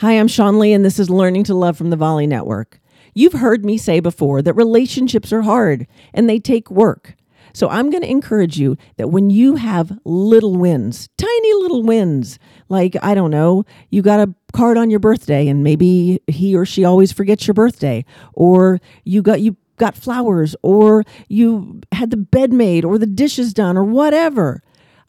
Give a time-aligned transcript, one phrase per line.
[0.00, 2.78] Hi, I'm Sean Lee, and this is Learning to Love from the Volley Network.
[3.14, 7.16] You've heard me say before that relationships are hard and they take work.
[7.52, 12.38] So I'm going to encourage you that when you have little wins, tiny little wins,
[12.68, 16.64] like, I don't know, you got a card on your birthday and maybe he or
[16.64, 18.04] she always forgets your birthday,
[18.34, 23.52] or you got, you, got flowers or you had the bed made or the dishes
[23.52, 24.62] done or whatever.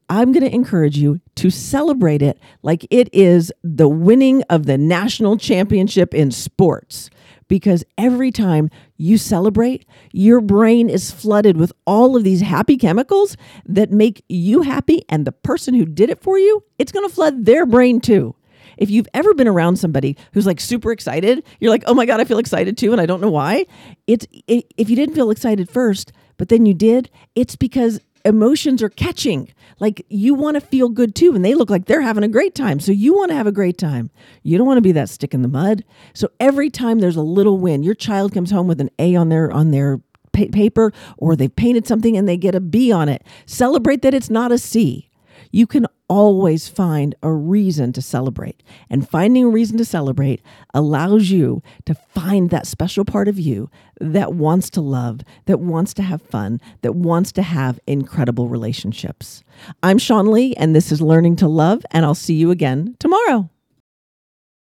[0.10, 4.78] I'm going to encourage you to celebrate it like it is the winning of the
[4.78, 7.10] national championship in sports.
[7.48, 13.36] Because every time you celebrate, your brain is flooded with all of these happy chemicals
[13.66, 17.14] that make you happy, and the person who did it for you, it's going to
[17.14, 18.36] flood their brain too.
[18.78, 22.22] If you've ever been around somebody who's like super excited, you're like, oh my God,
[22.22, 23.66] I feel excited too, and I don't know why.
[24.06, 28.82] It's it, if you didn't feel excited first, but then you did, it's because emotions
[28.84, 29.54] are catching.
[29.80, 32.56] Like you want to feel good too, and they look like they're having a great
[32.56, 32.80] time.
[32.80, 34.10] So you want to have a great time.
[34.44, 35.84] You don't want to be that stick in the mud.
[36.14, 39.30] So every time there's a little win, your child comes home with an A on
[39.30, 43.24] their on their paper or they've painted something and they get a B on it.
[43.46, 45.10] Celebrate that it's not a C
[45.52, 48.62] you can always find a reason to celebrate.
[48.90, 50.42] And finding a reason to celebrate
[50.74, 53.70] allows you to find that special part of you
[54.02, 59.44] that wants to love, that wants to have fun, that wants to have incredible relationships.
[59.84, 63.50] I'm Sean Lee, and this is Learning to Love, and I'll see you again tomorrow.